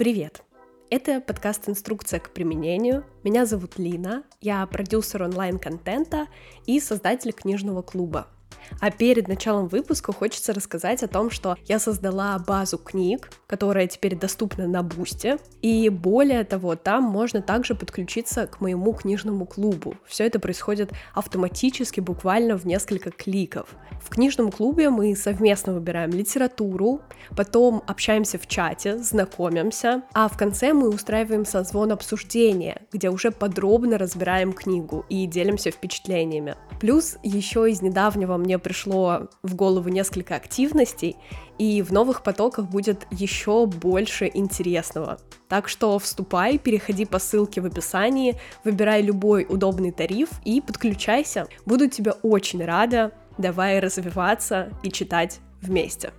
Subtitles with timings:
[0.00, 0.44] Привет!
[0.88, 3.04] Это подкаст «Инструкция к применению».
[3.22, 6.26] Меня зовут Лина, я продюсер онлайн-контента
[6.64, 8.26] и создатель книжного клуба–
[8.80, 14.16] а перед началом выпуска хочется рассказать о том, что я создала базу книг, которая теперь
[14.16, 19.94] доступна на Бусте, и более того, там можно также подключиться к моему книжному клубу.
[20.06, 23.68] Все это происходит автоматически, буквально в несколько кликов.
[24.00, 27.02] В книжном клубе мы совместно выбираем литературу,
[27.36, 33.98] потом общаемся в чате, знакомимся, а в конце мы устраиваем созвон обсуждения, где уже подробно
[33.98, 36.56] разбираем книгу и делимся впечатлениями.
[36.80, 41.16] Плюс еще из недавнего мне пришло в голову несколько активностей,
[41.58, 45.18] и в новых потоках будет еще больше интересного.
[45.48, 51.46] Так что вступай, переходи по ссылке в описании, выбирай любой удобный тариф и подключайся.
[51.66, 53.12] Буду тебе очень рада.
[53.38, 56.12] Давай развиваться и читать вместе.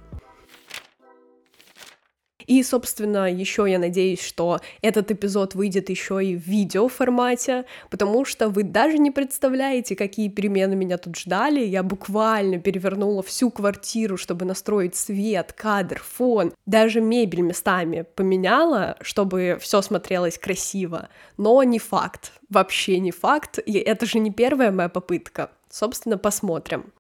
[2.48, 8.50] И, собственно, еще я надеюсь, что этот эпизод выйдет еще и в видеоформате, потому что
[8.50, 11.62] вы даже не представляете, какие перемены меня тут ждали.
[11.62, 19.58] Я буквально перевернула всю квартиру, чтобы настроить свет, кадр, фон, даже мебель местами поменяла, чтобы
[19.62, 21.10] все смотрелось красиво.
[21.38, 25.52] Но не факт, вообще не факт, и это же не первая моя попытка.
[25.70, 26.92] Собственно, посмотрим.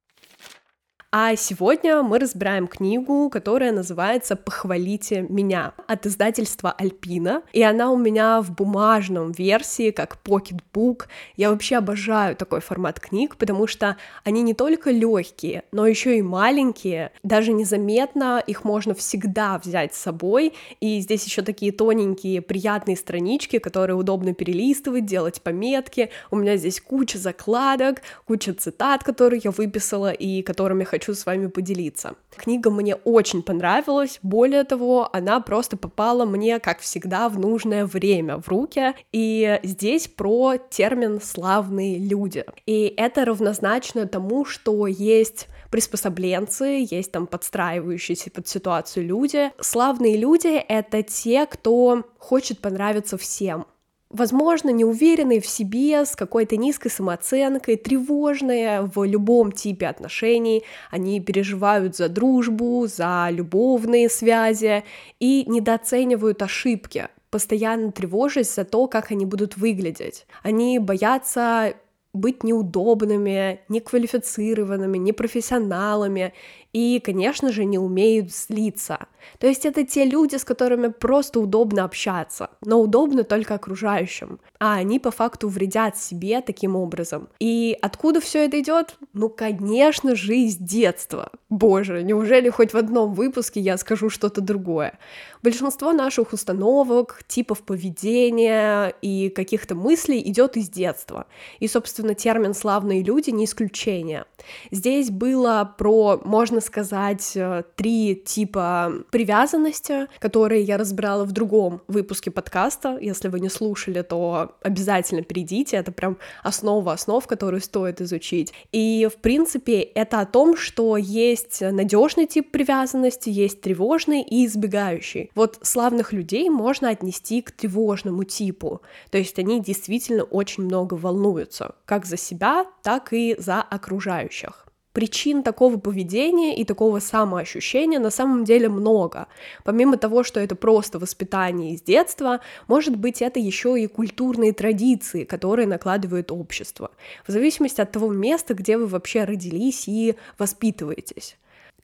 [1.13, 7.97] А сегодня мы разбираем книгу, которая называется «Похвалите меня» от издательства Альпина, и она у
[7.97, 11.09] меня в бумажном версии, как покетбук.
[11.35, 16.21] Я вообще обожаю такой формат книг, потому что они не только легкие, но еще и
[16.21, 22.95] маленькие, даже незаметно их можно всегда взять с собой, и здесь еще такие тоненькие, приятные
[22.95, 26.09] странички, которые удобно перелистывать, делать пометки.
[26.29, 31.25] У меня здесь куча закладок, куча цитат, которые я выписала и которыми хочу хочу с
[31.25, 32.13] вами поделиться.
[32.35, 38.37] Книга мне очень понравилась, более того, она просто попала мне, как всегда, в нужное время
[38.37, 42.45] в руки, и здесь про термин «славные люди».
[42.67, 49.51] И это равнозначно тому, что есть приспособленцы, есть там подстраивающиеся под ситуацию люди.
[49.59, 53.65] Славные люди— это те, кто хочет понравиться всем
[54.11, 61.95] возможно, неуверенные в себе, с какой-то низкой самооценкой, тревожные в любом типе отношений, они переживают
[61.95, 64.83] за дружбу, за любовные связи
[65.19, 70.25] и недооценивают ошибки, постоянно тревожась за то, как они будут выглядеть.
[70.43, 71.73] Они боятся
[72.13, 76.33] быть неудобными, неквалифицированными, непрофессионалами
[76.73, 79.07] и, конечно же, не умеют злиться.
[79.39, 84.75] То есть это те люди, с которыми просто удобно общаться, но удобно только окружающим, а
[84.75, 87.29] они по факту вредят себе таким образом.
[87.39, 88.95] И откуда все это идет?
[89.13, 91.31] Ну, конечно же, из детства.
[91.49, 94.97] Боже, неужели хоть в одном выпуске я скажу что-то другое?
[95.43, 101.25] Большинство наших установок, типов поведения и каких-то мыслей идет из детства.
[101.59, 104.25] И, собственно, термин «славные люди» не исключение.
[104.71, 112.31] Здесь было про, можно сказать, э, три типа привязанности, которые я разбирала в другом выпуске
[112.31, 112.97] подкаста.
[113.01, 115.77] Если вы не слушали, то обязательно перейдите.
[115.77, 118.53] Это прям основа основ, которую стоит изучить.
[118.71, 125.31] И, в принципе, это о том, что есть надежный тип привязанности, есть тревожный и избегающий.
[125.35, 128.81] Вот славных людей можно отнести к тревожному типу.
[129.09, 134.65] То есть они действительно очень много волнуются, как за себя, так и за окружающих.
[134.93, 139.27] Причин такого поведения и такого самоощущения на самом деле много.
[139.63, 145.23] Помимо того, что это просто воспитание из детства, может быть это еще и культурные традиции,
[145.23, 146.91] которые накладывает общество,
[147.25, 151.37] в зависимости от того места, где вы вообще родились и воспитываетесь.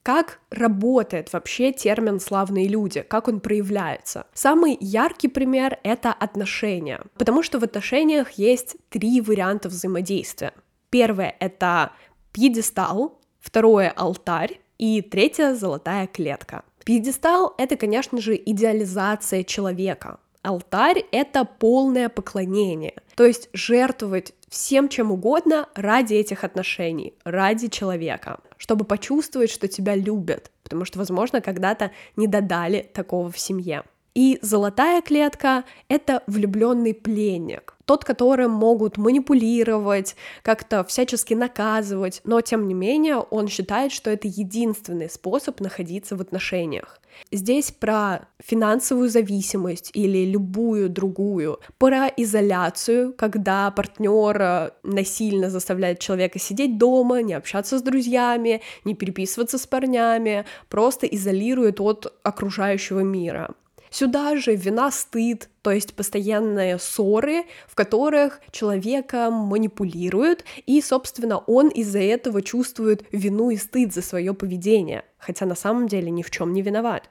[0.03, 4.25] Как работает вообще термин «славные люди», как он проявляется?
[4.33, 10.53] Самый яркий пример— это отношения, потому что в отношениях есть три варианта взаимодействия.
[10.89, 11.91] Первое— это
[12.37, 16.63] пьедестал, второе— алтарь и третье— золотая клетка.
[16.85, 20.19] Пьедестал— это, конечно же, идеализация человека.
[20.43, 28.39] Алтарь— это полное поклонение, то есть жертвовать всем чем угодно ради этих отношений, ради человека,
[28.57, 33.83] чтобы почувствовать, что тебя любят, потому что, возможно, когда-то не додали такого в семье.
[34.17, 42.67] И золотая клетка— это влюбленный пленник, тот, которым могут манипулировать, как-то всячески наказывать, но тем
[42.67, 46.99] не менее он считает, что это единственный способ находиться в отношениях.
[47.31, 56.79] Здесь про финансовую зависимость или любую другую, про изоляцию, когда партнер насильно заставляет человека сидеть
[56.79, 63.53] дома, не общаться с друзьями, не переписываться с парнями, просто изолирует от окружающего мира.
[63.89, 71.69] Сюда же вина, стыд, то есть постоянные ссоры, в которых человека манипулируют, и, собственно, он
[71.69, 76.31] из-за этого чувствует вину и стыд за свое поведение, хотя на самом деле ни в
[76.31, 77.09] чем не виноват.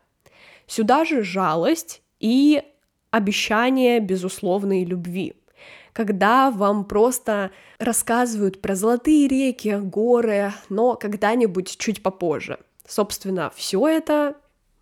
[0.67, 2.63] Сюда же жалость и
[3.11, 5.35] обещание безусловной любви
[5.97, 12.59] когда вам просто рассказывают про золотые реки, горы, но когда-нибудь чуть попозже.
[12.87, 14.37] Собственно, все это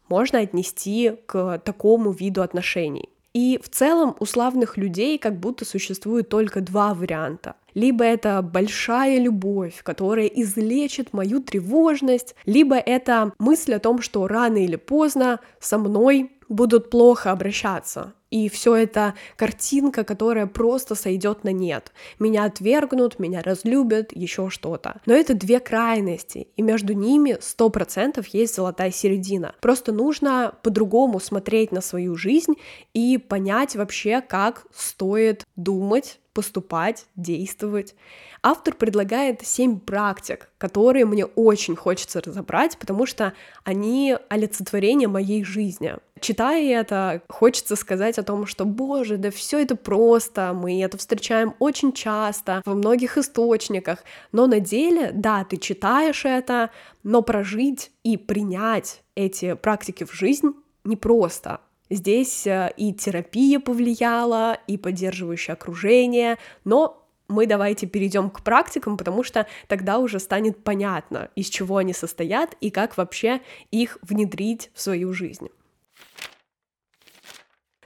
[0.08, 3.08] можно отнести к такому виду отношений.
[3.34, 7.56] И в целом у славных людей как будто существует только два варианта.
[7.74, 14.58] Либо это большая любовь, которая излечит мою тревожность, либо это мысль о том, что рано
[14.58, 18.12] или поздно со мной будут плохо обращаться.
[18.34, 21.92] И все это картинка, которая просто сойдет на нет.
[22.18, 25.00] Меня отвергнут, меня разлюбят, еще что-то.
[25.06, 29.54] Но это две крайности, и между ними сто процентов есть золотая середина.
[29.60, 32.54] Просто нужно по-другому смотреть на свою жизнь
[32.92, 37.94] и понять вообще, как стоит думать, поступать, действовать.
[38.42, 43.32] Автор предлагает семь практик, которые мне очень хочется разобрать, потому что
[43.62, 45.94] они олицетворение моей жизни.
[46.20, 51.54] Читая это, хочется сказать о том, что, боже, да все это просто, мы это встречаем
[51.58, 56.70] очень часто во многих источниках, но на деле, да, ты читаешь это,
[57.02, 60.54] но прожить и принять эти практики в жизнь
[60.84, 61.60] непросто.
[61.94, 69.22] Здесь э, и терапия повлияла, и поддерживающее окружение, но мы давайте перейдем к практикам, потому
[69.22, 74.80] что тогда уже станет понятно, из чего они состоят и как вообще их внедрить в
[74.80, 75.50] свою жизнь.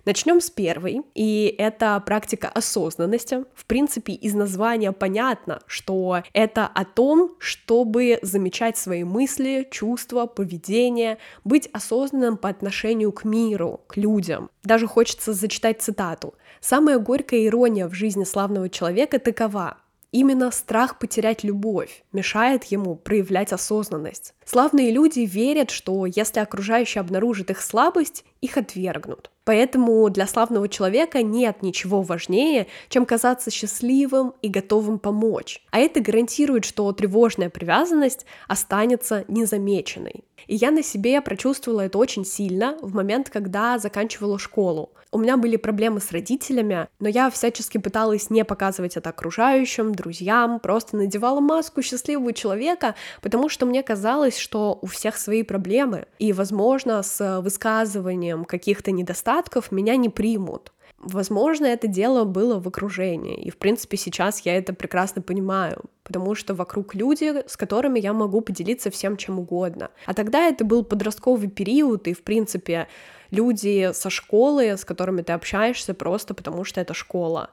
[0.09, 3.45] Начнем с первой, и это практика осознанности.
[3.55, 11.19] В принципе, из названия понятно, что это о том, чтобы замечать свои мысли, чувства, поведение,
[11.45, 14.49] быть осознанным по отношению к миру, к людям.
[14.65, 16.33] Даже хочется зачитать цитату.
[16.63, 19.77] «Самая горькая ирония в жизни славного человека такова.
[20.11, 24.33] Именно страх потерять любовь мешает ему проявлять осознанность.
[24.47, 29.31] Славные люди верят, что если окружающие обнаружат их слабость, их отвергнут.
[29.49, 35.65] Поэтому для славного человека нет ничего важнее, чем казаться счастливым и готовым помочь.
[35.71, 40.25] А это гарантирует, что тревожная привязанность останется незамеченной.
[40.47, 44.91] И я на себе прочувствовала это очень сильно в момент, когда заканчивала школу.
[45.11, 50.61] У меня были проблемы с родителями, но я всячески пыталась не показывать это окружающим, друзьям,
[50.61, 56.35] просто надевала маску счастливого человека, потому что мне казалось, что у всех свои проблемы, и,
[56.35, 60.73] возможно, с высказыванием каких-то недостатков меня не примут.
[60.99, 66.35] Возможно, это дело было в окружении, и, в принципе, сейчас я это прекрасно понимаю, потому
[66.35, 69.91] что вокруг люди, с которыми я могу поделиться всем чем угодно.
[70.07, 72.89] А тогда это был подростковый период, и, в принципе,
[73.31, 77.51] люди со школы, с которыми ты общаешься просто потому, что это школа.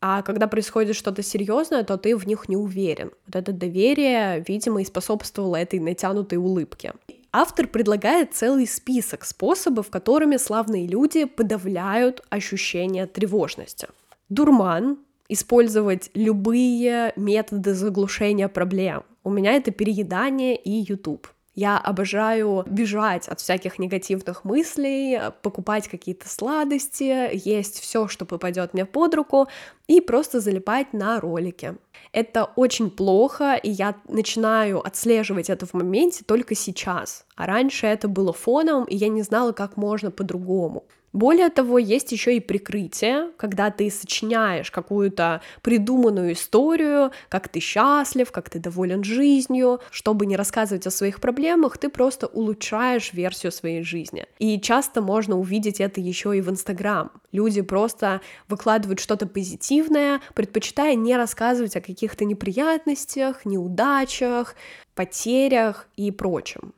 [0.00, 3.10] А когда происходит что-то серьезное, то ты в них не уверен.
[3.26, 6.94] Вот это доверие, видимо, и способствовало этой натянутой улыбке.
[7.38, 13.88] Автор предлагает целый список способов, которыми славные люди подавляют ощущение тревожности.
[14.30, 19.02] Дурман, использовать любые методы заглушения проблем.
[19.22, 21.28] У меня это переедание и YouTube.
[21.56, 28.84] Я обожаю бежать от всяких негативных мыслей, покупать какие-то сладости, есть все, что попадет мне
[28.84, 29.48] под руку,
[29.86, 31.74] и просто залипать на ролики.
[32.12, 37.24] Это очень плохо, и я начинаю отслеживать это в моменте только сейчас.
[37.36, 40.84] А раньше это было фоном, и я не знала, как можно по-другому.
[41.16, 48.30] Более того, есть еще и прикрытие, когда ты сочиняешь какую-то придуманную историю, как ты счастлив,
[48.30, 53.82] как ты доволен жизнью, чтобы не рассказывать о своих проблемах, ты просто улучшаешь версию своей
[53.82, 54.26] жизни.
[54.38, 57.10] И часто можно увидеть это еще и в Инстаграм.
[57.32, 64.54] Люди просто выкладывают что-то позитивное, предпочитая не рассказывать о каких-то неприятностях, неудачах,
[64.94, 66.74] потерях и прочем.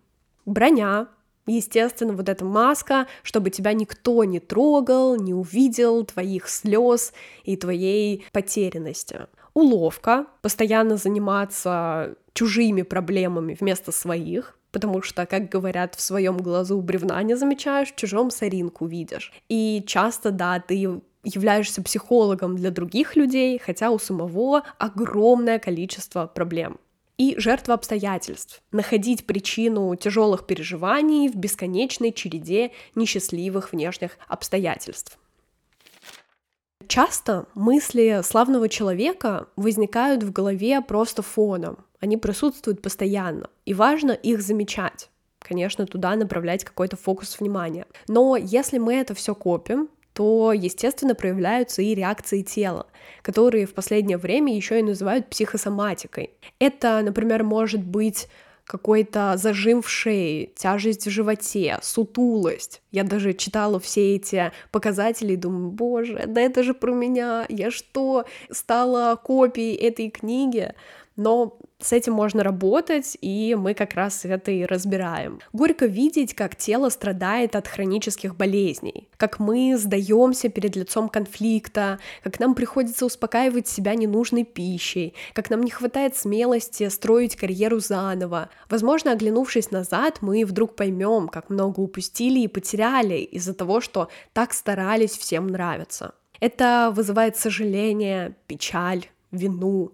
[0.46, 1.08] Броня
[1.48, 8.26] Естественно, вот эта маска, чтобы тебя никто не трогал, не увидел твоих слез и твоей
[8.32, 9.26] потерянности.
[9.54, 17.22] Уловка, постоянно заниматься чужими проблемами вместо своих, потому что, как говорят, в своем глазу бревна
[17.22, 19.32] не замечаешь, в чужом соринку видишь.
[19.48, 26.78] И часто, да, ты являешься психологом для других людей, хотя у самого огромное количество проблем
[27.18, 35.18] и жертва обстоятельств, находить причину тяжелых переживаний в бесконечной череде несчастливых внешних обстоятельств.
[36.86, 44.40] Часто мысли славного человека возникают в голове просто фоном, они присутствуют постоянно, и важно их
[44.40, 45.10] замечать.
[45.40, 47.86] конечно, туда направлять какой-то фокус внимания.
[48.06, 52.88] Но если мы это все копим, то, естественно, проявляются и реакции тела,
[53.22, 56.30] которые в последнее время еще и называют психосоматикой.
[56.58, 58.26] Это, например, может быть
[58.64, 62.82] какой-то зажим в шее, тяжесть в животе, сутулость.
[62.90, 67.70] Я даже читала все эти показатели и думаю, боже, да это же про меня, я
[67.70, 70.74] что, стала копией этой книги?
[71.14, 75.38] Но с этим можно работать, и мы как раз это и разбираем.
[75.52, 82.40] Горько видеть, как тело страдает от хронических болезней, как мы сдаемся перед лицом конфликта, как
[82.40, 88.50] нам приходится успокаивать себя ненужной пищей, как нам не хватает смелости строить карьеру заново.
[88.68, 94.52] Возможно, оглянувшись назад, мы вдруг поймем, как много упустили и потеряли из-за того, что так
[94.52, 96.14] старались всем нравиться.
[96.40, 99.92] Это вызывает сожаление, печаль, вину,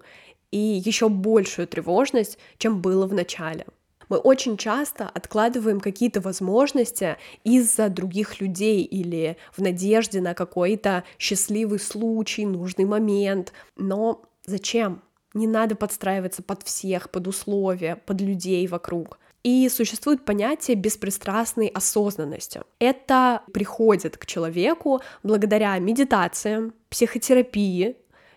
[0.55, 3.67] и еще большую тревожность, чем было в начале.
[4.09, 11.81] Мы очень часто откладываем какие-то возможности из-за других людей или в надежде на какой-то счастливый
[11.81, 13.53] случай, нужный момент.
[13.77, 15.03] Но зачем?
[15.33, 19.19] Не надо подстраиваться под всех, под условия, под людей вокруг.
[19.43, 22.63] И существует понятие беспристрастной осознанности.
[22.79, 27.97] Это приходит к человеку благодаря медитациям, психотерапии,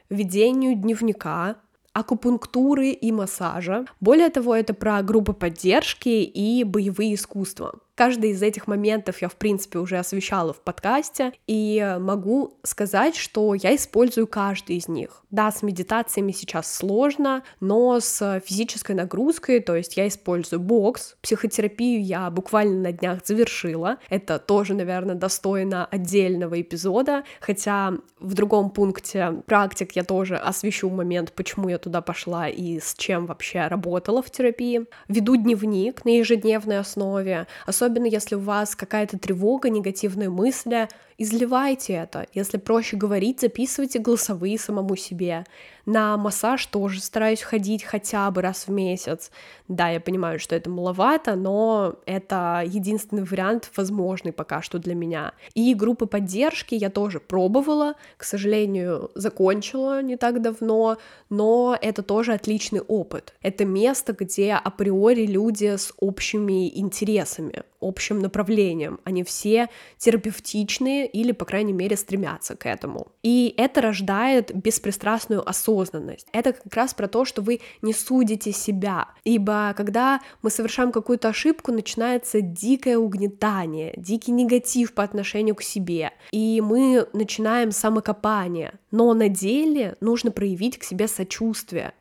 [0.09, 1.57] ведению дневника,
[1.99, 3.85] акупунктуры и массажа.
[3.99, 7.79] Более того, это про группы поддержки и боевые искусства.
[7.97, 13.55] Каждый из этих моментов я, в принципе, уже освещала в подкасте, и могу сказать, что
[13.55, 15.23] я использую каждый из них.
[15.31, 22.03] Да, с медитациями сейчас сложно, но с физической нагрузкой, то есть я использую бокс, психотерапию
[22.03, 29.41] я буквально на днях завершила, это тоже, наверное, достойно отдельного эпизода, хотя в другом пункте
[29.47, 34.29] практик я тоже освещу момент, почему я туда пошла и с чем вообще работала в
[34.29, 34.85] терапии.
[35.07, 41.93] Веду дневник на ежедневной основе, особенно особенно если у вас какая-то тревога, негативные мысли, изливайте
[41.93, 42.27] это.
[42.33, 45.45] Если проще говорить, записывайте голосовые самому себе.
[45.87, 49.31] На массаж тоже стараюсь ходить хотя бы раз в месяц.
[49.69, 55.31] Да, я понимаю, что это маловато, но это единственный вариант возможный пока что для меня.
[55.53, 60.97] И группы поддержки я тоже пробовала, к сожалению, закончила не так давно,
[61.29, 63.33] но это тоже отличный опыт.
[63.41, 68.99] Это место, где априори люди с общими интересами, общим направлением.
[69.05, 73.07] Они все терапевтичные или, по крайней мере, стремятся к этому.
[73.23, 76.27] И это рождает беспристрастную осознанность.
[76.31, 79.07] Это как раз про то, что вы не судите себя.
[79.23, 86.11] Ибо когда мы совершаем какую-то ошибку, начинается дикое угнетание, дикий негатив по отношению к себе.
[86.31, 88.73] И мы начинаем самокопание.
[88.91, 91.93] Но на деле нужно проявить к себе сочувствие.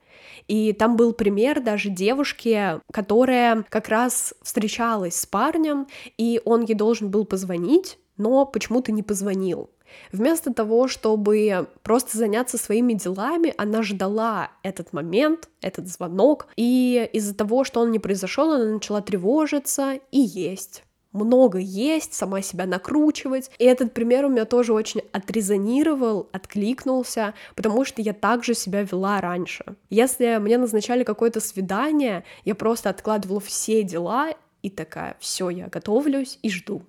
[0.48, 6.74] И там был пример даже девушки, которая как раз встречалась с парнем, и он ей
[6.74, 9.70] должен был позвонить, но почему-то не позвонил.
[10.12, 17.34] Вместо того, чтобы просто заняться своими делами, она ждала этот момент, этот звонок, и из-за
[17.34, 20.82] того, что он не произошел, она начала тревожиться и есть
[21.16, 23.50] много есть, сама себя накручивать.
[23.58, 29.20] И этот пример у меня тоже очень отрезонировал, откликнулся, потому что я также себя вела
[29.20, 29.64] раньше.
[29.90, 34.30] Если мне назначали какое-то свидание, я просто откладывала все дела
[34.62, 36.82] и такая, все, я готовлюсь и жду.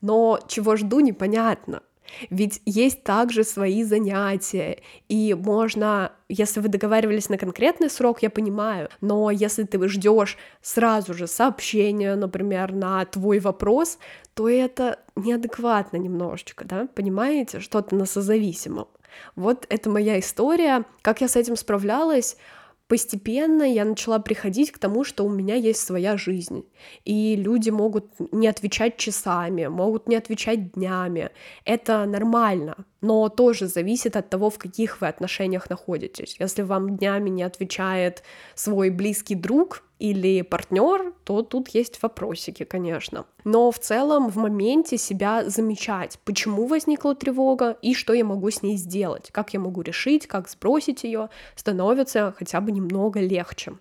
[0.00, 1.82] Но чего жду, непонятно.
[2.30, 8.88] Ведь есть также свои занятия, и можно, если вы договаривались на конкретный срок, я понимаю,
[9.00, 13.98] но если ты ждешь сразу же сообщения, например, на твой вопрос,
[14.34, 18.88] то это неадекватно немножечко, да, понимаете, что-то на созависимом.
[19.36, 22.36] Вот это моя история, как я с этим справлялась,
[22.92, 26.66] постепенно я начала приходить к тому, что у меня есть своя жизнь,
[27.06, 31.30] и люди могут не отвечать часами, могут не отвечать днями.
[31.64, 36.36] Это нормально, но тоже зависит от того, в каких вы отношениях находитесь.
[36.38, 38.22] Если вам днями не отвечает
[38.54, 43.24] свой близкий друг, или партнер, то тут есть вопросики, конечно.
[43.44, 48.62] Но в целом в моменте себя замечать, почему возникла тревога и что я могу с
[48.62, 53.74] ней сделать, как я могу решить, как сбросить ее, становится хотя бы немного легче.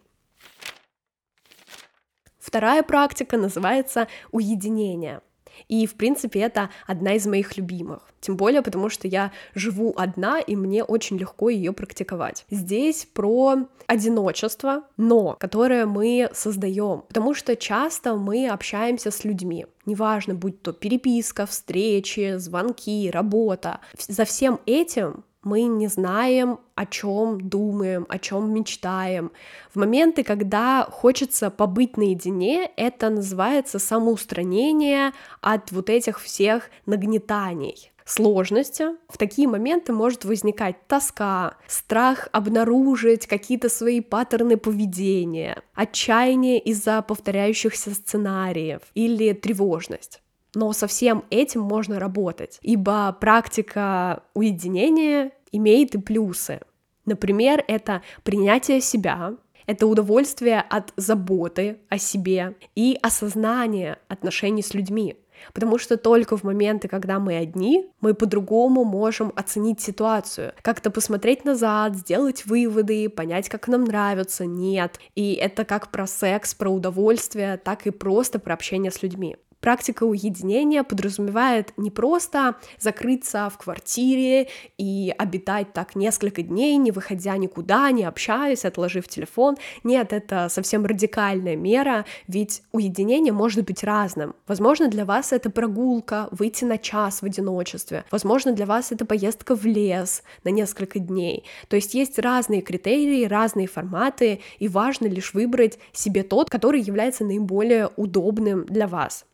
[2.38, 5.22] Вторая практика называется уединение.
[5.68, 8.12] И, в принципе, это одна из моих любимых.
[8.20, 12.46] Тем более, потому что я живу одна, и мне очень легко ее практиковать.
[12.52, 17.04] Здесь про одиночество, но которое мы создаем.
[17.08, 19.66] Потому что часто мы общаемся с людьми.
[19.86, 23.80] Неважно, будь то переписка, встречи, звонки, работа.
[24.08, 29.32] За всем этим мы не знаем, о чем думаем, о чем мечтаем.
[29.74, 38.86] В моменты, когда хочется побыть наедине, это называется самоустранение от вот этих всех нагнетаний сложности.
[39.08, 47.94] В такие моменты может возникать тоска, страх обнаружить какие-то свои паттерны поведения, отчаяние из-за повторяющихся
[47.94, 50.21] сценариев или тревожность.
[50.54, 56.60] Но со всем этим можно работать, ибо практика уединения имеет и плюсы.
[57.06, 65.16] Например, это принятие себя, это удовольствие от заботы о себе и осознание отношений с людьми.
[65.54, 71.46] Потому что только в моменты, когда мы одни, мы по-другому можем оценить ситуацию, как-то посмотреть
[71.46, 75.00] назад, сделать выводы, понять, как нам нравится, нет.
[75.16, 79.36] И это как про секс, про удовольствие, так и просто про общение с людьми.
[79.62, 84.48] Практика уединения подразумевает не просто закрыться в квартире
[84.80, 89.58] и обитать так несколько дней, не выходя никуда, не общаясь, отложив телефон.
[89.84, 94.34] Нет, это совсем радикальная мера, ведь уединение может быть разным.
[94.48, 98.04] Возможно, для вас это прогулка, выйти на час в одиночестве.
[98.10, 101.46] Возможно, для вас это поездка в лес на несколько дней.
[101.68, 107.24] То есть есть разные критерии, разные форматы, и важно лишь выбрать себе тот, который является
[107.24, 109.26] наиболее удобным для вас.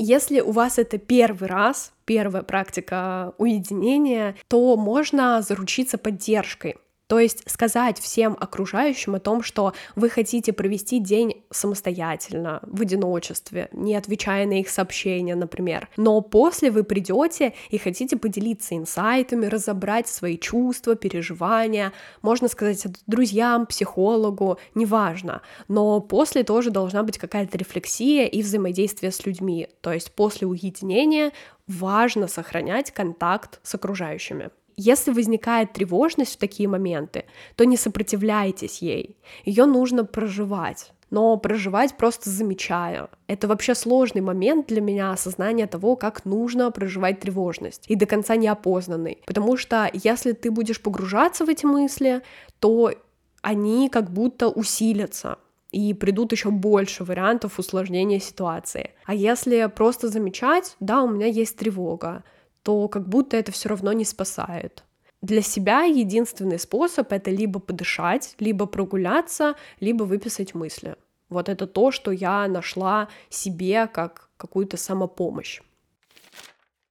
[0.00, 6.76] Если у вас это первый раз, первая практика уединения, то можно заручиться поддержкой.
[7.08, 13.70] То есть сказать всем окружающим о том, что вы хотите провести день самостоятельно, в одиночестве,
[13.72, 15.88] не отвечая на их сообщения, например.
[15.96, 23.64] Но после вы придете и хотите поделиться инсайтами, разобрать свои чувства, переживания, можно сказать друзьям,
[23.64, 25.40] психологу, неважно.
[25.66, 29.68] Но после тоже должна быть какая-то рефлексия и взаимодействие с людьми.
[29.80, 31.32] То есть после уединения
[31.66, 34.50] важно сохранять контакт с окружающими.
[34.80, 37.24] Если возникает тревожность в такие моменты,
[37.56, 39.16] то не сопротивляйтесь ей.
[39.44, 43.08] Ее нужно проживать но проживать просто замечая.
[43.28, 48.36] Это вообще сложный момент для меня осознания того, как нужно проживать тревожность и до конца
[48.36, 49.22] неопознанный.
[49.24, 52.20] Потому что если ты будешь погружаться в эти мысли,
[52.60, 52.92] то
[53.40, 55.38] они как будто усилятся
[55.70, 58.90] и придут еще больше вариантов усложнения ситуации.
[59.04, 62.24] А если просто замечать, да, у меня есть тревога,
[62.68, 64.84] то как будто это все равно не спасает.
[65.22, 70.96] Для себя единственный способ это либо подышать, либо прогуляться, либо выписать мысли.
[71.30, 75.62] Вот это то, что я нашла себе как какую-то самопомощь.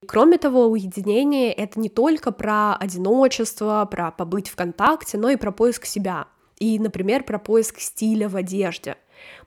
[0.08, 5.52] Кроме того, уединение— это не только про одиночество, про побыть в контакте, но и про
[5.52, 6.26] поиск себя.
[6.58, 8.98] И, например, про поиск стиля в одежде.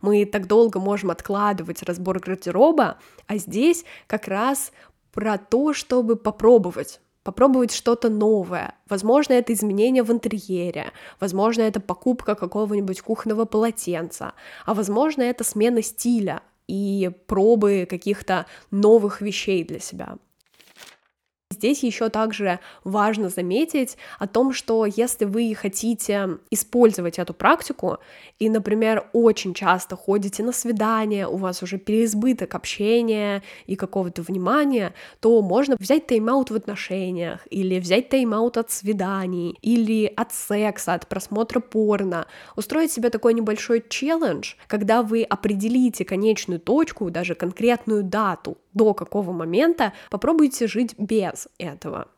[0.00, 4.72] Мы так долго можем откладывать разбор гардероба, а здесь как раз
[5.12, 8.74] про то, чтобы попробовать попробовать что-то новое.
[8.88, 14.32] Возможно, это изменение в интерьере, возможно, это покупка какого-нибудь кухонного полотенца,
[14.64, 20.16] а возможно, это смена стиля и пробы каких-то новых вещей для себя.
[21.52, 27.98] Здесь еще также важно заметить о том, что если вы хотите использовать эту практику
[28.38, 34.94] и, например, очень часто ходите на свидания, у вас уже переизбыток общения и какого-то внимания,
[35.18, 41.08] то можно взять тайм-аут в отношениях или взять тайм-аут от свиданий или от секса, от
[41.08, 48.56] просмотра порно, устроить себе такой небольшой челлендж, когда вы определите конечную точку, даже конкретную дату,
[48.74, 52.08] до какого момента попробуйте жить без этого.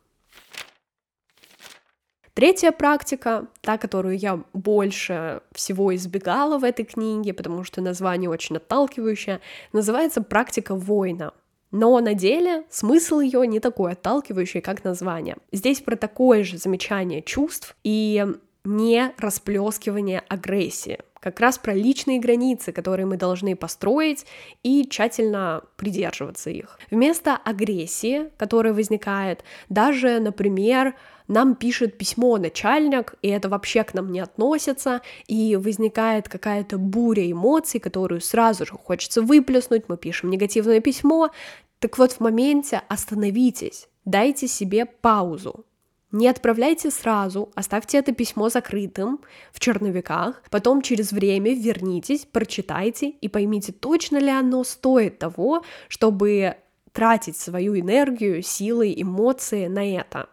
[2.34, 8.56] Третья практика, та, которую я больше всего избегала в этой книге, потому что название очень
[8.56, 9.40] отталкивающее,
[9.74, 11.34] называется практика воина.
[11.72, 15.36] Но на деле смысл ее не такой отталкивающий, как название.
[15.52, 18.26] Здесь про такое же замечание чувств и
[18.64, 24.26] не расплескивание агрессии как раз про личные границы, которые мы должны построить
[24.64, 26.80] и тщательно придерживаться их.
[26.90, 30.94] Вместо агрессии, которая возникает, даже, например,
[31.28, 37.30] нам пишет письмо начальник, и это вообще к нам не относится, и возникает какая-то буря
[37.30, 41.30] эмоций, которую сразу же хочется выплеснуть, мы пишем негативное письмо,
[41.78, 45.64] так вот в моменте остановитесь, дайте себе паузу,
[46.12, 49.20] не отправляйте сразу, оставьте это письмо закрытым
[49.52, 56.56] в черновиках, потом через время вернитесь, прочитайте и поймите, точно ли оно стоит того, чтобы
[56.92, 60.28] тратить свою энергию, силы, эмоции на это.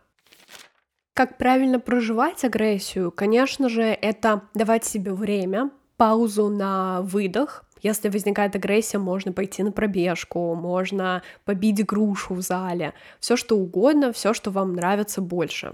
[1.13, 3.11] Как правильно проживать агрессию?
[3.11, 9.71] Конечно же, это давать себе время, паузу на выдох, если возникает агрессия, можно пойти на
[9.71, 15.73] пробежку, можно побить грушу в зале, все что угодно, все, что вам нравится больше.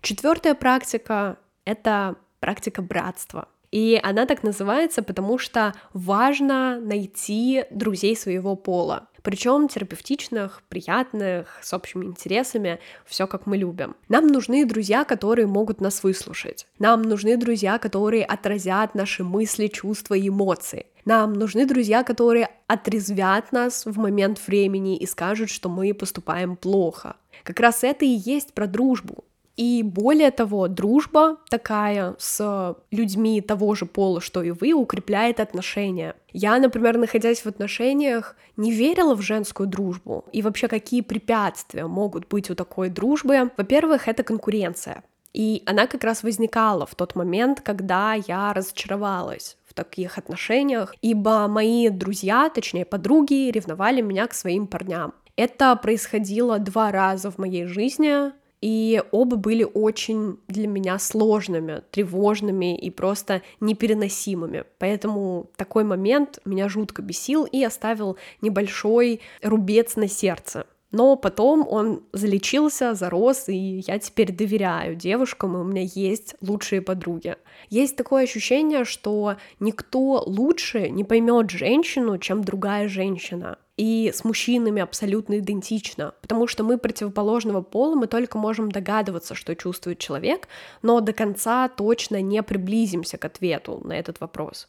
[0.00, 3.48] Четвертая практика— это практика братства.
[3.70, 9.07] И она так называется, потому что важно найти друзей своего пола.
[9.22, 13.96] Причем терапевтичных, приятных, с общими интересами, все как мы любим.
[14.08, 16.66] Нам нужны друзья, которые могут нас выслушать.
[16.78, 20.86] Нам нужны друзья, которые отразят наши мысли, чувства и эмоции.
[21.04, 27.16] Нам нужны друзья, которые отрезвят нас в момент времени и скажут, что мы поступаем плохо.
[27.44, 29.24] Как раз это и есть про дружбу.
[29.58, 36.14] И более того, дружба такая с людьми того же пола, что и вы, укрепляет отношения.
[36.32, 40.24] Я, например, находясь в отношениях, не верила в женскую дружбу.
[40.30, 43.50] И вообще, какие препятствия могут быть у такой дружбы?
[43.56, 45.02] Во-первых, это конкуренция.
[45.34, 51.48] И она как раз возникала в тот момент, когда я разочаровалась в таких отношениях, ибо
[51.48, 55.14] мои друзья, точнее подруги, ревновали меня к своим парням.
[55.34, 62.76] Это происходило два раза в моей жизни, и оба были очень для меня сложными, тревожными
[62.76, 64.64] и просто непереносимыми.
[64.78, 70.66] Поэтому такой момент меня жутко бесил и оставил небольшой рубец на сердце.
[70.90, 76.80] Но потом он залечился, зарос, и я теперь доверяю девушкам, и у меня есть лучшие
[76.80, 77.36] подруги.
[77.68, 84.82] Есть такое ощущение, что никто лучше не поймет женщину, чем другая женщина и с мужчинами
[84.82, 90.48] абсолютно идентично, потому что мы противоположного пола, мы только можем догадываться, что чувствует человек,
[90.82, 94.68] но до конца точно не приблизимся к ответу на этот вопрос.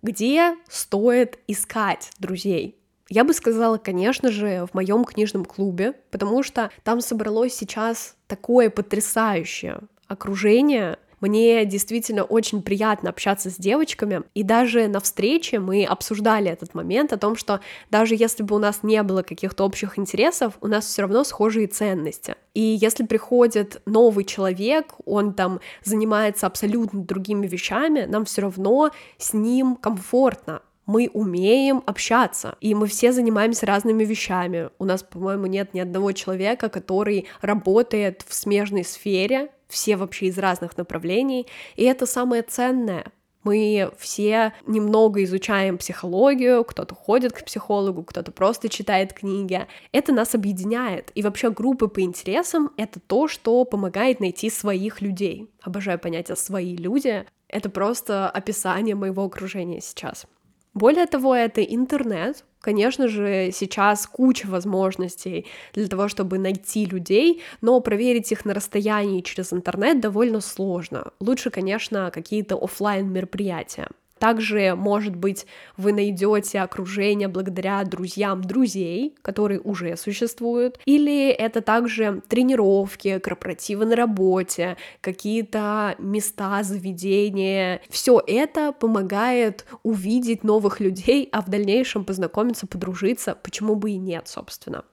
[0.00, 2.78] Где стоит искать друзей?
[3.10, 8.70] Я бы сказала, конечно же, в моем книжном клубе, потому что там собралось сейчас такое
[8.70, 16.50] потрясающее окружение, мне действительно очень приятно общаться с девочками, и даже на встрече мы обсуждали
[16.50, 20.54] этот момент о том, что даже если бы у нас не было каких-то общих интересов,
[20.60, 22.34] у нас все равно схожие ценности.
[22.54, 29.32] И если приходит новый человек, он там занимается абсолютно другими вещами, нам все равно с
[29.32, 34.70] ним комфортно, мы умеем общаться, и мы все занимаемся разными вещами.
[34.78, 40.38] У нас, по-моему, нет ни одного человека, который работает в смежной сфере, все вообще из
[40.38, 43.06] разных направлений, и это самое ценное.
[43.44, 49.66] Мы все немного изучаем психологию, кто-то ходит к психологу, кто-то просто читает книги.
[49.90, 51.10] Это нас объединяет.
[51.16, 55.50] И вообще группы по интересам— это то, что помогает найти своих людей.
[55.60, 57.24] Обожаю понятие «свои люди».
[57.48, 60.26] Это просто описание моего окружения сейчас.
[60.74, 62.44] Более того, это интернет.
[62.60, 69.20] Конечно же, сейчас куча возможностей для того, чтобы найти людей, но проверить их на расстоянии
[69.20, 71.12] через интернет довольно сложно.
[71.20, 73.88] Лучше, конечно, какие-то офлайн мероприятия.
[74.22, 82.22] Также, может быть, вы найдете окружение благодаря друзьям друзей, которые уже существуют, или это также
[82.28, 87.82] тренировки, корпоративы на работе, какие-то места, заведения.
[87.90, 94.28] Все это помогает увидеть новых людей, а в дальнейшем познакомиться, подружиться, почему бы и нет,
[94.28, 94.84] собственно.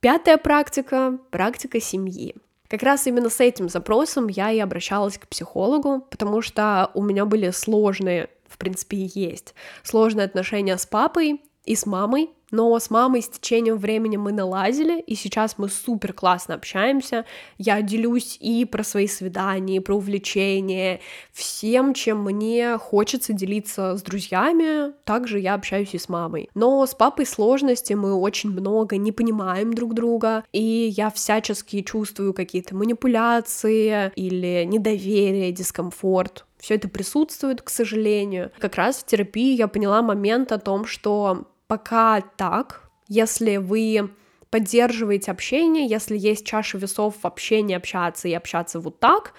[0.00, 2.34] Пятая практика— практика семьи.
[2.68, 7.24] Как раз именно с этим запросом я и обращалась к психологу, потому что у меня
[7.24, 12.88] были сложные, в принципе, и есть, сложные отношения с папой и с мамой, но с
[12.88, 17.24] мамой с течением времени мы налазили, и сейчас мы супер классно общаемся.
[17.58, 21.00] Я делюсь и про свои свидания, и про увлечения,
[21.32, 26.48] всем, чем мне хочется делиться с друзьями, также я общаюсь и с мамой.
[26.54, 32.34] Но с папой сложности, мы очень много не понимаем друг друга, и я всячески чувствую
[32.34, 38.50] какие-то манипуляции или недоверие, дискомфорт все это присутствует, к сожалению.
[38.58, 42.88] Как раз в терапии я поняла момент о том, что пока так.
[43.08, 44.10] Если вы
[44.50, 49.32] поддерживаете общение, если есть чаша весов в общении общаться и общаться вот так,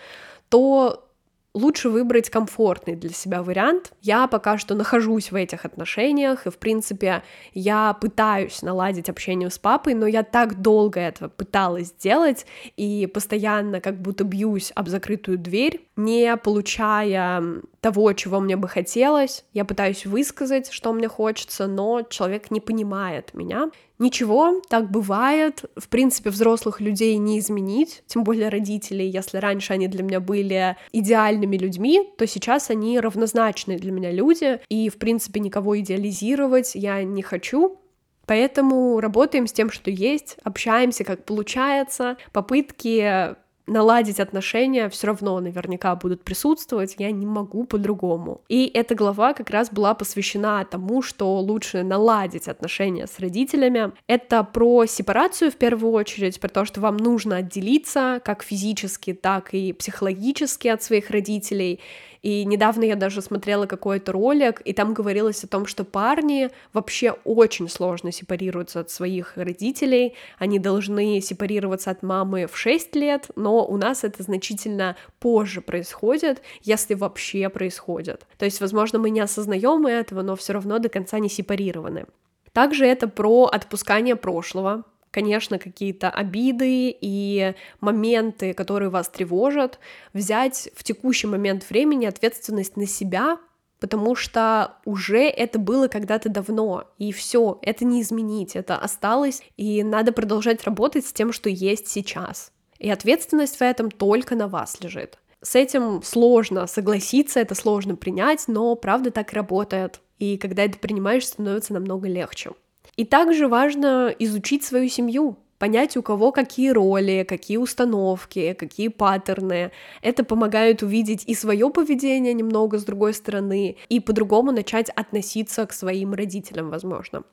[0.49, 1.07] то
[1.53, 3.93] лучше выбрать комфортный для себя вариант.
[4.01, 9.57] Я пока что нахожусь в этих отношениях, и, в принципе, я пытаюсь наладить общение с
[9.57, 12.45] папой, но я так долго этого пыталась сделать,
[12.75, 19.45] и постоянно как будто бьюсь об закрытую дверь, не получая того, чего мне бы хотелось.
[19.53, 23.69] Я пытаюсь высказать, что мне хочется, но человек не понимает меня.
[23.99, 25.65] Ничего, так бывает.
[25.77, 29.07] В принципе, взрослых людей не изменить, тем более родителей.
[29.07, 34.59] Если раньше они для меня были идеальными людьми, то сейчас они равнозначные для меня люди.
[34.67, 37.77] И, в принципе, никого идеализировать я не хочу.
[38.25, 42.17] Поэтому работаем с тем, что есть, общаемся, как получается.
[42.33, 43.35] Попытки
[43.67, 48.41] наладить отношения все равно наверняка будут присутствовать, я не могу по-другому.
[48.47, 53.91] И эта глава как раз была посвящена тому, что лучше наладить отношения с родителями.
[54.07, 59.53] Это про сепарацию в первую очередь, про то, что вам нужно отделиться как физически, так
[59.53, 61.79] и психологически от своих родителей,
[62.25, 67.11] и недавно я даже смотрела какой-то ролик, и там говорилось о том, что парни вообще
[67.23, 70.15] очень сложно сепарируются от своих родителей.
[70.39, 76.41] Они должны сепарироваться от мамы в 6 лет, но у нас это значительно позже происходит,
[76.63, 78.25] если вообще происходит.
[78.39, 82.07] То есть, возможно, мы не осознаем этого, но все равно до конца не сепарированы.
[82.53, 84.83] Также это про отпускание прошлого,
[85.15, 89.79] конечно, какие-то обиды и моменты, которые вас тревожат,
[90.11, 93.37] взять в текущий момент времени ответственность на себя,
[93.79, 99.83] потому что уже это было когда-то давно, и все, это не изменить, это осталось, и
[99.83, 102.51] надо продолжать работать с тем, что есть сейчас.
[102.77, 105.17] И ответственность в этом только на вас лежит.
[105.41, 110.01] С этим сложно согласиться, это сложно принять, но правда так работает.
[110.19, 112.51] И когда это принимаешь, становится намного легче.
[112.97, 119.71] И также важно изучить свою семью, понять, у кого какие роли, какие установки, какие паттерны.
[120.01, 125.73] Это помогает увидеть и свое поведение немного с другой стороны, и по-другому начать относиться к
[125.73, 127.23] своим родителям, возможно.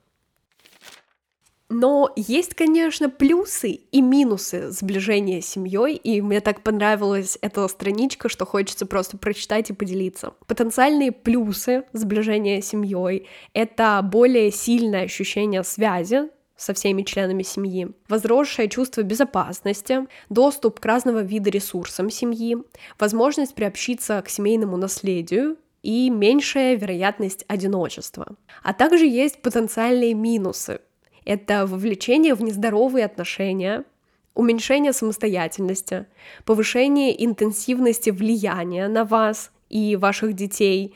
[1.75, 8.29] Но есть, конечно, плюсы и минусы сближения с семьей, и мне так понравилась эта страничка,
[8.29, 10.35] что хочется просто прочитать и поделиться.
[10.47, 18.69] Потенциальные плюсы сближения с семьей— это более сильное ощущение связи, со всеми членами семьи, возросшее
[18.69, 22.59] чувство безопасности, доступ к разного вида ресурсам семьи,
[22.99, 28.37] возможность приобщиться к семейному наследию и меньшая вероятность одиночества.
[28.63, 30.81] А также есть потенциальные минусы,
[31.25, 33.85] это вовлечение в нездоровые отношения,
[34.35, 36.07] уменьшение самостоятельности,
[36.45, 40.95] повышение интенсивности влияния на вас и ваших детей.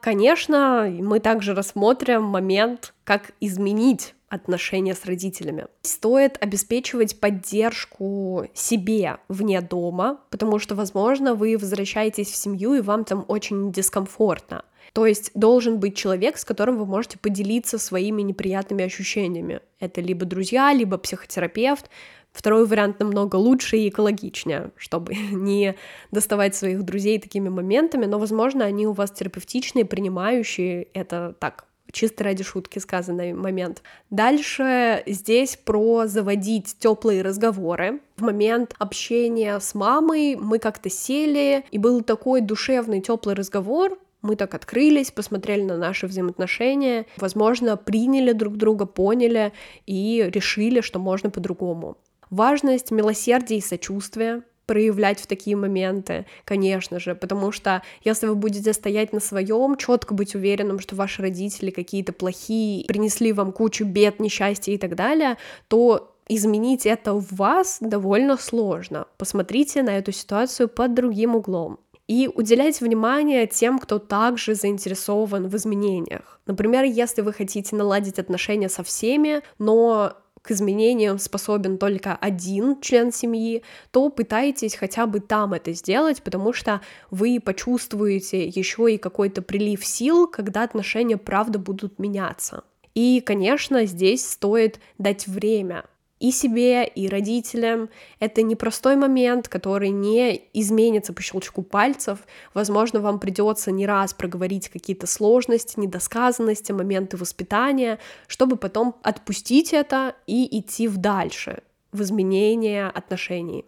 [0.00, 5.66] Конечно, мы также рассмотрим момент, как изменить отношения с родителями.
[5.80, 13.04] Стоит обеспечивать поддержку себе вне дома, потому что, возможно, вы возвращаетесь в семью, и вам
[13.04, 14.64] там очень дискомфортно.
[14.94, 19.60] То есть должен быть человек, с которым вы можете поделиться своими неприятными ощущениями.
[19.80, 21.90] Это либо друзья, либо психотерапевт.
[22.32, 25.74] Второй вариант намного лучше и экологичнее, чтобы не
[26.12, 30.84] доставать своих друзей такими моментами, но, возможно, они у вас терапевтичные, принимающие.
[30.94, 33.82] Это так, чисто ради шутки сказанный момент.
[34.10, 38.00] Дальше здесь про заводить теплые разговоры.
[38.16, 44.36] В момент общения с мамой мы как-то сели, и был такой душевный теплый разговор, мы
[44.36, 49.52] так открылись, посмотрели на наши взаимоотношения, возможно, приняли друг друга, поняли
[49.86, 51.98] и решили, что можно по-другому.
[52.30, 58.72] Важность милосердия и сочувствия проявлять в такие моменты, конечно же, потому что если вы будете
[58.72, 64.20] стоять на своем, четко быть уверенным, что ваши родители какие-то плохие, принесли вам кучу бед,
[64.20, 65.36] несчастья и так далее,
[65.68, 69.06] то изменить это в вас довольно сложно.
[69.18, 75.56] Посмотрите на эту ситуацию под другим углом и уделять внимание тем, кто также заинтересован в
[75.56, 76.40] изменениях.
[76.46, 83.10] Например, если вы хотите наладить отношения со всеми, но к изменениям способен только один член
[83.10, 89.40] семьи, то пытайтесь хотя бы там это сделать, потому что вы почувствуете еще и какой-то
[89.40, 92.64] прилив сил, когда отношения правда будут меняться.
[92.94, 95.86] И, конечно, здесь стоит дать время
[96.20, 97.90] и себе, и родителям.
[98.20, 102.20] Это непростой момент, который не изменится по щелчку пальцев.
[102.54, 110.14] Возможно, вам придется не раз проговорить какие-то сложности, недосказанности, моменты воспитания, чтобы потом отпустить это
[110.26, 113.64] и идти в дальше, в изменение отношений.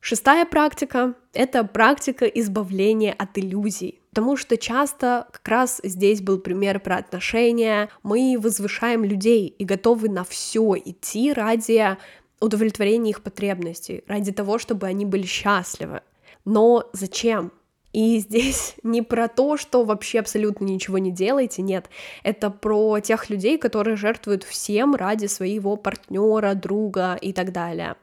[0.00, 4.00] Шестая практика— это практика избавления от иллюзий.
[4.16, 7.90] Потому что часто как раз здесь был пример про отношения.
[8.02, 11.98] Мы возвышаем людей и готовы на все идти ради
[12.40, 16.00] удовлетворения их потребностей, ради того, чтобы они были счастливы.
[16.46, 17.52] Но зачем?
[17.92, 21.90] И здесь не про то, что вообще абсолютно ничего не делаете, нет,
[22.22, 27.96] это про тех людей, которые жертвуют всем ради своего партнера, друга и так далее.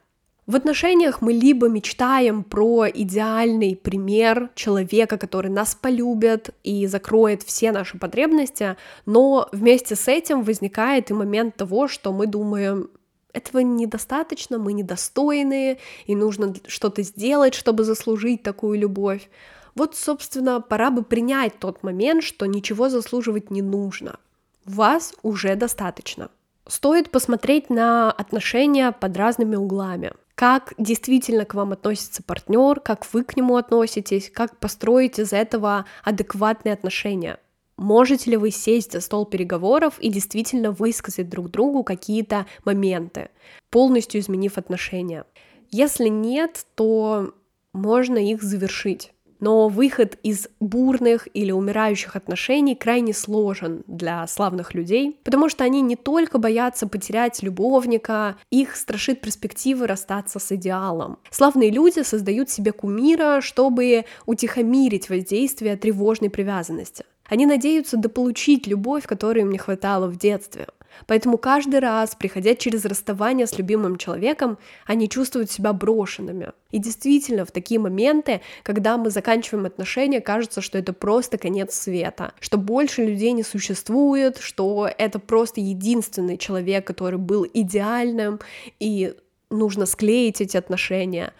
[0.46, 7.72] В отношениях мы либо мечтаем про идеальный пример человека, который нас полюбит и закроет все
[7.72, 8.76] наши потребности,
[9.06, 12.90] но вместе с этим возникает и момент того, что мы думаем,
[13.32, 19.30] этого недостаточно, мы недостойные, и нужно что-то сделать, чтобы заслужить такую любовь.
[19.76, 24.20] Вот, собственно, пора бы принять тот момент, что ничего заслуживать не нужно.
[24.66, 26.30] Вас уже достаточно.
[26.68, 30.14] Стоит посмотреть на отношения под разными углами.
[30.36, 35.86] Как действительно к вам относится партнер, как вы к нему относитесь, как построить из этого
[36.04, 37.40] адекватные отношения.
[37.76, 43.30] Можете ли вы сесть за стол переговоров и действительно высказать друг другу какие-то моменты,
[43.70, 45.26] полностью изменив отношения?
[45.70, 47.34] Если нет, то
[47.74, 49.12] можно их завершить
[49.44, 55.82] но выход из бурных или умирающих отношений крайне сложен для славных людей, потому что они
[55.82, 61.18] не только боятся потерять любовника, их страшит перспектива расстаться с идеалом.
[61.30, 67.04] Славные люди создают себе кумира, чтобы утихомирить воздействие тревожной привязанности.
[67.26, 70.68] Они надеются дополучить любовь, которой им не хватало в детстве.
[71.08, 76.52] Поэтому каждый раз, приходя через расставание с любимым человеком, они чувствуют себя брошенными.
[76.72, 82.34] И действительно, в такие моменты, когда мы заканчиваем отношения, кажется, что это просто конец света,
[82.40, 88.40] что больше людей не существует, что это просто единственный человек, который был идеальным,
[88.80, 89.16] и
[89.50, 91.34] нужно склеить эти отношения.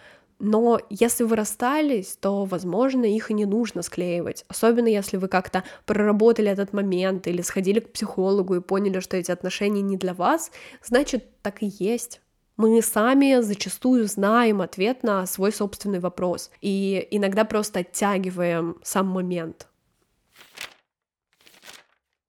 [0.44, 4.44] Но если вы расстались, то, возможно, их и не нужно склеивать.
[4.46, 9.30] Особенно если вы как-то проработали этот момент или сходили к психологу и поняли, что эти
[9.30, 10.50] отношения не для вас,
[10.84, 12.20] значит, так и есть.
[12.58, 19.66] Мы сами зачастую знаем ответ на свой собственный вопрос и иногда просто оттягиваем сам момент.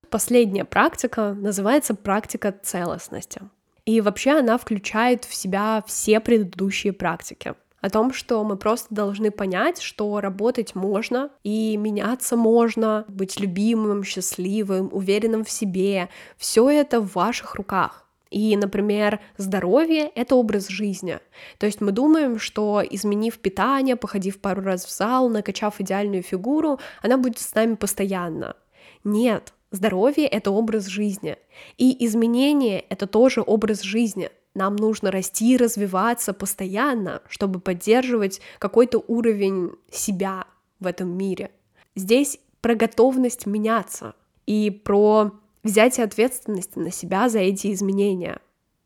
[0.10, 3.42] Последняя практика называется практика целостности.
[3.84, 9.30] И вообще она включает в себя все предыдущие практики о том, что мы просто должны
[9.30, 16.10] понять, что работать можно и меняться можно, быть любимым, счастливым, уверенным в себе.
[16.36, 18.08] Все это в ваших руках.
[18.32, 21.20] И, например, здоровье— это образ жизни.
[21.60, 26.80] То есть мы думаем, что изменив питание, походив пару раз в зал, накачав идеальную фигуру,
[27.04, 28.56] она будет с нами постоянно.
[29.04, 31.38] Нет, здоровье— это образ жизни.
[31.78, 34.32] И изменение— это тоже образ жизни.
[34.56, 40.46] Нам нужно расти и развиваться постоянно, чтобы поддерживать какой-то уровень себя
[40.80, 41.52] в этом мире.
[41.96, 44.16] Здесь про готовность меняться
[44.48, 48.40] и про взятие ответственности на себя за эти изменения.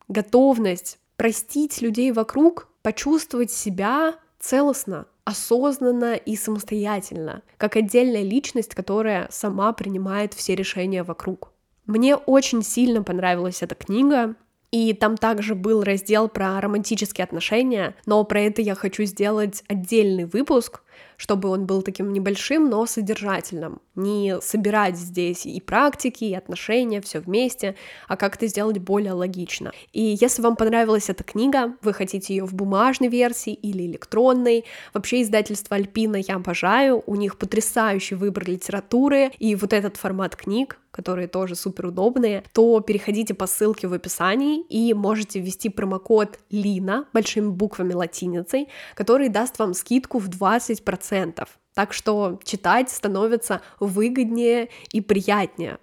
[0.08, 9.72] Готовность простить людей вокруг, почувствовать себя целостно, осознанно и самостоятельно, как отдельная личность, которая сама
[9.74, 11.52] принимает все решения вокруг.
[11.86, 14.36] Мне очень сильно понравилась эта книга,
[14.72, 20.26] и там также был раздел про романтические отношения, но про это я хочу сделать отдельный
[20.26, 20.82] выпуск,
[21.18, 23.82] чтобы он был таким небольшим, но содержательным.
[23.96, 27.76] Не собирать здесь и практики, и отношения, все вместе,
[28.08, 29.72] а как-то сделать более логично.
[29.92, 35.22] И если вам понравилась эта книга, вы хотите ее в бумажной версии или электронной, вообще
[35.22, 41.28] издательство Альпина я обожаю, у них потрясающий выбор литературы, и вот этот формат книг, которые
[41.28, 47.50] тоже супер удобные, то переходите по ссылке в описании и можете ввести промокод Лина большими
[47.50, 51.48] буквами латиницей, который даст вам скидку в 20% 100%.
[51.74, 55.78] Так что читать становится выгоднее и приятнее.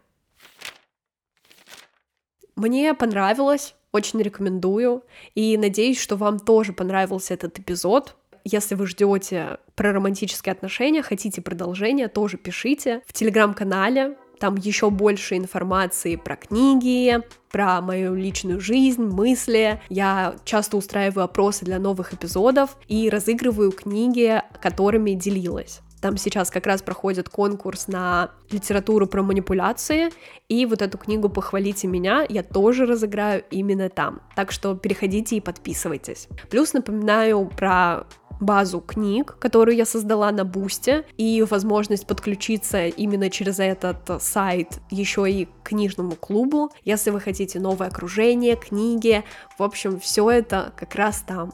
[2.55, 8.17] Мне понравилось, очень рекомендую, и надеюсь, что вам тоже понравился этот эпизод.
[8.45, 14.17] Если вы ждете про романтические отношения, хотите продолжения, тоже пишите в телеграм-канале.
[14.39, 17.21] Там еще больше информации про книги,
[17.51, 19.81] про мою личную жизнь, мысли.
[19.89, 25.81] Я часто устраиваю опросы для новых эпизодов и разыгрываю книги, которыми делилась.
[26.01, 30.11] Там сейчас как раз проходит конкурс на литературу про манипуляции,
[30.49, 34.21] и вот эту книгу «Похвалите меня» я тоже разыграю именно там.
[34.37, 36.29] Так что переходите и подписывайтесь.
[36.51, 38.07] Плюс напоминаю про
[38.41, 45.31] базу книг, которую я создала на Бусте, и возможность подключиться именно через этот сайт еще
[45.31, 49.25] и к книжному клубу, если вы хотите новое окружение, книги,
[49.59, 51.53] в общем, все это как раз там.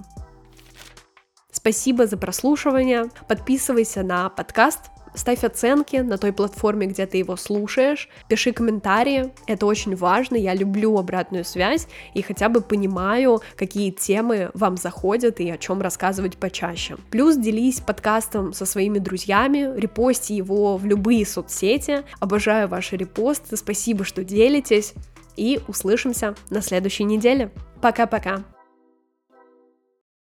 [1.53, 3.11] Спасибо за прослушивание.
[3.29, 9.66] Подписывайся на подкаст, ставь оценки на той платформе, где ты его слушаешь, пиши комментарии, это
[9.66, 15.51] очень важно, я люблю обратную связь и хотя бы понимаю, какие темы вам заходят и
[15.51, 16.96] о чем рассказывать почаще.
[17.11, 24.05] Плюс делись подкастом со своими друзьями, репости его в любые соцсети, обожаю ваши репосты, спасибо,
[24.05, 24.94] что делитесь,
[25.37, 27.51] и услышимся на следующей неделе.
[27.81, 28.44] Пока-пока!